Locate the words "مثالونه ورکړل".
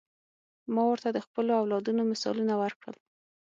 2.11-2.97